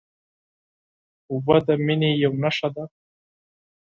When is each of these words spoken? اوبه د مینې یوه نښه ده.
اوبه 1.31 1.57
د 1.65 1.67
مینې 1.85 2.11
یوه 2.23 2.37
نښه 2.43 2.69
ده. 2.75 2.83